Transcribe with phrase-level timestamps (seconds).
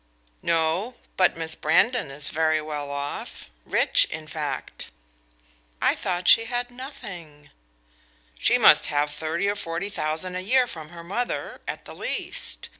[0.41, 4.89] "No; but Miss Brandon is very well off rich, in fact."
[5.79, 7.51] "I thought she had nothing."
[8.39, 12.69] "She must have thirty or forty thousand a year from her mother, at the least.